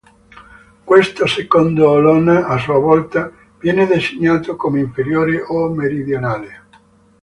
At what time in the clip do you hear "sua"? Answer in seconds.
2.57-2.79